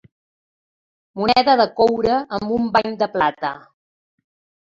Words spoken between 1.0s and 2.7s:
Moneda de coure amb un